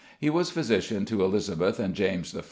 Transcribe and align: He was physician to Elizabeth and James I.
He 0.19 0.31
was 0.31 0.49
physician 0.49 1.05
to 1.05 1.23
Elizabeth 1.23 1.77
and 1.79 1.93
James 1.93 2.35
I. 2.35 2.39